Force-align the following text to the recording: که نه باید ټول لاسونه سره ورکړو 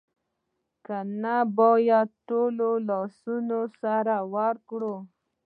که 0.85 0.97
نه 1.21 1.37
باید 1.57 2.09
ټول 2.27 2.55
لاسونه 2.89 3.59
سره 3.81 4.15
ورکړو 4.35 4.95